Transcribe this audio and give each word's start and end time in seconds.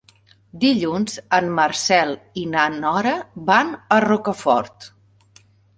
Dilluns 0.63 1.17
en 1.39 1.51
Marcel 1.61 2.15
i 2.45 2.49
na 2.57 2.65
Nora 2.79 3.15
van 3.53 3.73
a 3.99 4.05
Rocafort. 4.11 4.95